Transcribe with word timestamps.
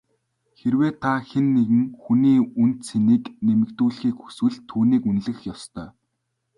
Хэрвээ 0.59 0.91
та 1.01 1.11
хэн 1.29 1.45
нэгэн 1.55 1.83
хүний 2.01 2.37
үнэ 2.61 2.77
цэнийг 2.87 3.23
нэмэгдүүлэхийг 3.45 4.15
хүсвэл 4.19 4.57
түүнийг 4.69 5.03
үнэлэх 5.09 5.39
ёстой. 5.53 5.89